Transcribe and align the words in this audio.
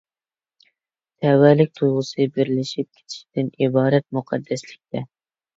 تەۋەلىك 1.25 1.69
تۇيغۇسى 1.81 2.27
بىرلىشىپ 2.39 2.89
كېتىشتىن 2.89 3.55
ئىبارەت 3.67 4.07
مۇقەددەسلىكتە. 4.19 5.05